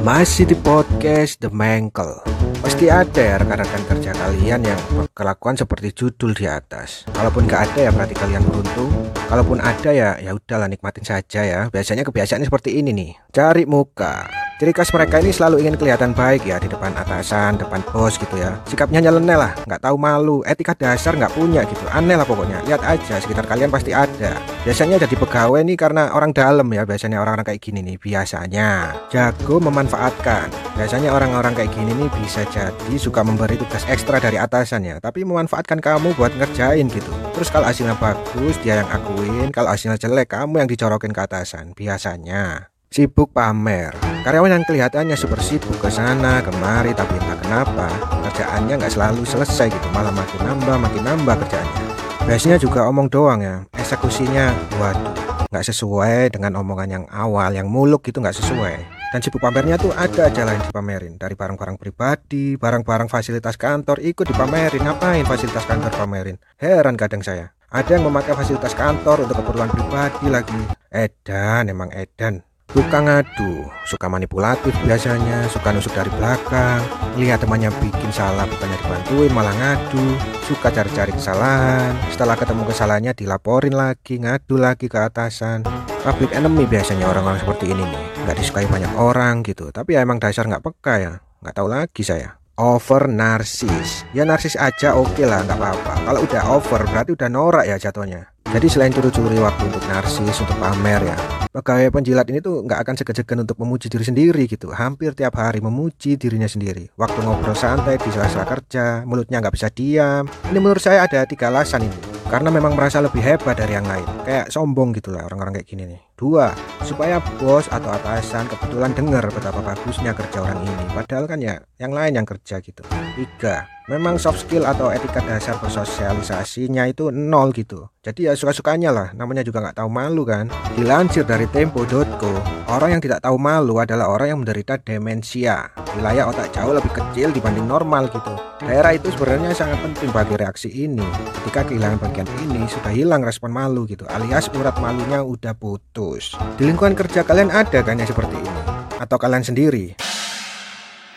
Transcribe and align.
Masih 0.00 0.48
di 0.48 0.56
podcast 0.56 1.44
The 1.44 1.52
Mangkel 1.52 2.24
Pasti 2.64 2.88
ada 2.88 3.20
ya 3.20 3.36
rekan-rekan 3.36 3.84
kerja 3.84 4.16
kalian 4.16 4.64
yang 4.64 4.80
kelakuan 5.12 5.60
seperti 5.60 5.92
judul 5.92 6.32
di 6.32 6.48
atas. 6.48 7.04
Kalaupun 7.12 7.44
gak 7.44 7.72
ada 7.72 7.88
ya 7.88 7.90
berarti 7.92 8.16
kalian 8.16 8.40
beruntung. 8.44 8.88
Kalaupun 9.28 9.60
ada 9.60 9.92
ya 9.92 10.16
ya 10.16 10.32
udahlah 10.32 10.68
nikmatin 10.68 11.04
saja 11.04 11.44
ya. 11.44 11.60
Biasanya 11.68 12.04
kebiasaannya 12.04 12.48
seperti 12.48 12.80
ini 12.80 12.96
nih. 12.96 13.10
Cari 13.32 13.68
muka 13.68 14.39
Ciri 14.60 14.76
khas 14.76 14.92
mereka 14.92 15.24
ini 15.24 15.32
selalu 15.32 15.64
ingin 15.64 15.80
kelihatan 15.80 16.12
baik 16.12 16.44
ya 16.44 16.60
di 16.60 16.68
depan 16.68 16.92
atasan, 16.92 17.56
depan 17.56 17.80
bos 17.80 18.20
gitu 18.20 18.36
ya. 18.36 18.60
Sikapnya 18.68 19.00
nyeleneh 19.00 19.32
lah, 19.32 19.56
nggak 19.64 19.80
tahu 19.80 19.96
malu, 19.96 20.44
etika 20.44 20.76
dasar 20.76 21.16
nggak 21.16 21.32
punya 21.32 21.64
gitu. 21.64 21.80
Aneh 21.88 22.12
lah 22.12 22.28
pokoknya. 22.28 22.60
Lihat 22.68 22.84
aja 22.84 23.16
sekitar 23.24 23.48
kalian 23.48 23.72
pasti 23.72 23.96
ada. 23.96 24.36
Biasanya 24.60 25.00
jadi 25.00 25.16
pegawai 25.16 25.64
nih 25.64 25.80
karena 25.80 26.12
orang 26.12 26.36
dalam 26.36 26.68
ya. 26.76 26.84
Biasanya 26.84 27.24
orang-orang 27.24 27.48
kayak 27.48 27.60
gini 27.64 27.80
nih 27.80 27.96
biasanya 27.96 29.00
jago 29.08 29.64
memanfaatkan. 29.64 30.52
Biasanya 30.76 31.08
orang-orang 31.08 31.56
kayak 31.56 31.72
gini 31.72 31.96
nih 31.96 32.12
bisa 32.20 32.44
jadi 32.52 32.94
suka 33.00 33.24
memberi 33.24 33.56
tugas 33.56 33.88
ekstra 33.88 34.20
dari 34.20 34.36
atasannya, 34.36 35.00
tapi 35.00 35.24
memanfaatkan 35.24 35.80
kamu 35.80 36.12
buat 36.20 36.36
ngerjain 36.36 36.84
gitu. 36.92 37.08
Terus 37.32 37.48
kalau 37.48 37.64
hasilnya 37.64 37.96
bagus 37.96 38.60
dia 38.60 38.84
yang 38.84 38.92
akuin, 38.92 39.48
kalau 39.56 39.72
hasilnya 39.72 39.96
jelek 39.96 40.36
kamu 40.36 40.60
yang 40.60 40.68
dicorokin 40.68 41.16
ke 41.16 41.20
atasan. 41.24 41.72
Biasanya 41.72 42.68
sibuk 42.90 43.30
pamer. 43.30 43.94
Karyawan 44.26 44.50
yang 44.50 44.66
kelihatannya 44.66 45.14
super 45.14 45.38
sibuk 45.38 45.78
ke 45.78 45.86
sana 45.86 46.42
kemari 46.42 46.90
tapi 46.90 47.14
entah 47.22 47.38
kenapa 47.38 47.86
kerjaannya 48.26 48.82
nggak 48.82 48.92
selalu 48.92 49.22
selesai 49.22 49.70
gitu, 49.70 49.88
malah 49.94 50.10
makin 50.10 50.42
nambah 50.42 50.76
makin 50.76 51.02
nambah 51.06 51.34
kerjaannya. 51.46 51.84
Biasanya 52.26 52.58
juga 52.58 52.90
omong 52.90 53.06
doang 53.06 53.40
ya, 53.40 53.62
eksekusinya 53.78 54.50
waduh 54.82 55.14
nggak 55.50 55.66
sesuai 55.66 56.34
dengan 56.34 56.58
omongan 56.58 56.88
yang 56.90 57.04
awal 57.10 57.50
yang 57.54 57.70
muluk 57.70 58.02
gitu 58.02 58.18
nggak 58.18 58.34
sesuai. 58.34 58.74
Dan 59.10 59.18
sibuk 59.22 59.38
pamernya 59.38 59.78
tuh 59.78 59.94
ada 59.94 60.26
aja 60.26 60.46
yang 60.46 60.62
dipamerin 60.62 61.18
dari 61.18 61.34
barang-barang 61.34 61.78
pribadi, 61.78 62.54
barang-barang 62.54 63.06
fasilitas 63.10 63.58
kantor 63.58 64.02
ikut 64.02 64.26
dipamerin. 64.26 64.82
Ngapain 64.82 65.26
fasilitas 65.26 65.66
kantor 65.66 65.90
pamerin? 65.94 66.38
Heran 66.58 66.94
kadang 66.94 67.22
saya. 67.22 67.50
Ada 67.70 67.98
yang 67.98 68.06
memakai 68.06 68.34
fasilitas 68.34 68.74
kantor 68.74 69.26
untuk 69.26 69.42
keperluan 69.42 69.70
pribadi 69.70 70.26
lagi. 70.30 70.62
Edan, 70.94 71.70
emang 71.70 71.90
edan. 71.90 72.46
Suka 72.70 73.02
ngadu, 73.02 73.66
suka 73.82 74.06
manipulatif 74.06 74.70
biasanya, 74.86 75.42
suka 75.50 75.74
nusuk 75.74 75.90
dari 75.90 76.06
belakang, 76.14 76.78
lihat 77.18 77.42
temannya 77.42 77.66
bikin 77.82 78.14
salah 78.14 78.46
bukannya 78.46 78.78
dibantuin 78.78 79.34
malah 79.34 79.50
ngadu, 79.58 80.14
suka 80.46 80.70
cari-cari 80.70 81.10
kesalahan, 81.10 81.98
setelah 82.14 82.38
ketemu 82.38 82.62
kesalahannya 82.70 83.12
dilaporin 83.18 83.74
lagi, 83.74 84.22
ngadu 84.22 84.54
lagi 84.54 84.86
ke 84.86 85.02
atasan. 85.02 85.66
Public 86.06 86.30
enemy 86.30 86.62
biasanya 86.70 87.10
orang-orang 87.10 87.42
seperti 87.42 87.74
ini 87.74 87.82
nih, 87.82 88.04
nggak 88.22 88.36
disukai 88.38 88.70
banyak 88.70 88.92
orang 88.94 89.42
gitu, 89.42 89.74
tapi 89.74 89.98
ya 89.98 90.06
emang 90.06 90.22
dasar 90.22 90.46
nggak 90.46 90.62
peka 90.62 90.94
ya, 91.02 91.12
nggak 91.42 91.54
tahu 91.58 91.66
lagi 91.66 92.06
saya. 92.06 92.38
Over 92.54 93.10
narsis. 93.10 94.06
Ya 94.14 94.22
narsis 94.22 94.54
aja 94.54 94.94
oke 94.94 95.18
okay 95.18 95.26
lah 95.26 95.42
nggak 95.42 95.58
apa-apa. 95.58 96.06
Kalau 96.06 96.20
udah 96.22 96.42
over 96.54 96.80
berarti 96.86 97.18
udah 97.18 97.28
norak 97.32 97.64
ya 97.66 97.80
jatuhnya 97.80 98.30
jadi 98.50 98.66
selain 98.66 98.92
curi-curi 98.92 99.38
waktu 99.38 99.62
untuk 99.70 99.84
narsis 99.86 100.36
untuk 100.42 100.58
pamer 100.58 101.02
ya 101.06 101.40
pegawai 101.50 101.90
penjilat 101.90 102.26
ini 102.30 102.38
tuh 102.38 102.62
nggak 102.62 102.78
akan 102.86 102.94
segan-segan 102.94 103.42
untuk 103.42 103.58
memuji 103.58 103.90
diri 103.90 104.06
sendiri 104.06 104.42
gitu. 104.46 104.70
Hampir 104.70 105.18
tiap 105.18 105.34
hari 105.34 105.58
memuji 105.58 106.14
dirinya 106.14 106.46
sendiri. 106.46 106.94
Waktu 106.94 107.18
ngobrol 107.26 107.58
santai 107.58 107.98
di 107.98 108.10
sela-sela 108.10 108.46
kerja 108.46 109.02
mulutnya 109.02 109.42
nggak 109.42 109.54
bisa 109.54 109.68
diam. 109.70 110.30
Ini 110.46 110.58
menurut 110.62 110.82
saya 110.82 111.04
ada 111.10 111.26
tiga 111.26 111.50
alasan 111.50 111.90
ini 111.90 111.98
karena 112.30 112.54
memang 112.54 112.78
merasa 112.78 113.02
lebih 113.02 113.18
hebat 113.18 113.58
dari 113.58 113.74
yang 113.74 113.86
lain. 113.86 114.06
Kayak 114.22 114.54
sombong 114.54 114.94
gitu 114.94 115.10
lah 115.10 115.26
orang-orang 115.26 115.58
kayak 115.58 115.66
gini 115.66 115.84
nih 115.90 116.09
dua 116.20 116.52
supaya 116.84 117.16
bos 117.40 117.64
atau 117.72 117.88
atasan 117.88 118.44
kebetulan 118.52 118.92
dengar 118.92 119.24
betapa 119.32 119.64
bagusnya 119.64 120.12
kerja 120.12 120.44
orang 120.44 120.60
ini. 120.60 120.84
Padahal 120.92 121.24
kan 121.24 121.40
ya 121.40 121.56
yang 121.80 121.96
lain 121.96 122.20
yang 122.20 122.28
kerja 122.28 122.60
gitu. 122.60 122.84
Tiga 123.16 123.64
memang 123.88 124.20
soft 124.20 124.44
skill 124.46 124.68
atau 124.68 124.92
etika 124.92 125.18
dasar 125.24 125.56
bersosialisasinya 125.58 126.86
itu 126.92 127.08
nol 127.08 127.50
gitu. 127.56 127.88
Jadi 128.04 128.30
ya 128.30 128.36
suka-sukanya 128.36 128.92
lah 128.92 129.08
namanya 129.16 129.42
juga 129.42 129.64
nggak 129.64 129.80
tahu 129.80 129.88
malu 129.88 130.22
kan? 130.28 130.46
Dilansir 130.76 131.24
dari 131.24 131.48
tempo.co 131.48 132.32
orang 132.68 132.96
yang 132.96 133.02
tidak 133.02 133.24
tahu 133.24 133.40
malu 133.40 133.80
adalah 133.80 134.12
orang 134.12 134.36
yang 134.36 134.40
menderita 134.44 134.78
demensia. 134.78 135.72
Wilayah 135.98 136.30
otak 136.30 136.54
jauh 136.54 136.70
lebih 136.70 136.92
kecil 136.94 137.34
dibanding 137.34 137.66
normal 137.66 138.06
gitu. 138.12 138.36
Daerah 138.62 138.94
itu 138.94 139.10
sebenarnya 139.10 139.56
sangat 139.56 139.82
penting 139.82 140.12
bagi 140.14 140.34
reaksi 140.38 140.68
ini. 140.70 141.02
Ketika 141.42 141.66
kehilangan 141.66 141.98
bagian 141.98 142.28
ini 142.46 142.68
sudah 142.70 142.92
hilang 142.94 143.26
respon 143.26 143.50
malu 143.50 143.88
gitu 143.90 144.06
alias 144.06 144.50
urat 144.54 144.76
malunya 144.78 145.22
udah 145.22 145.54
putus 145.54 146.09
di 146.58 146.64
lingkungan 146.66 146.98
kerja 146.98 147.22
kalian 147.22 147.52
ada 147.54 147.84
kan 147.86 148.00
yang 148.00 148.08
seperti 148.08 148.34
ini? 148.34 148.62
Atau 148.98 149.16
kalian 149.20 149.46
sendiri? 149.46 149.94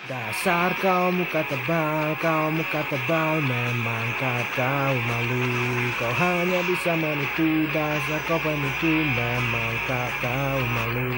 Dasar 0.04 0.76
kau 0.84 1.10
muka 1.16 1.48
tebal, 1.48 2.14
kau 2.20 2.52
muka 2.52 2.84
tebal 2.92 3.40
Memang 3.40 4.08
kau 4.20 4.94
malu. 5.08 5.48
Kau 5.96 6.12
hanya 6.12 6.60
bisa 6.68 6.94
menipu 7.00 7.66
Dasar 7.72 8.20
kau 8.28 8.38
penipu 8.44 8.92
Memang 8.92 9.76
kau 9.88 10.60
malu 10.76 11.18